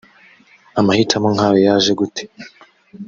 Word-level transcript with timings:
amahitamo 0.79 1.27
nk’ayo 1.35 1.59
yaje 1.67 1.91
gute 1.99 2.23